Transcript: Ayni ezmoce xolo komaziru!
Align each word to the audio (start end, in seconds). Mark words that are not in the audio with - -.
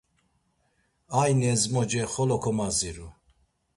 Ayni 1.19 1.45
ezmoce 1.53 2.01
xolo 2.13 2.35
komaziru! 2.43 3.07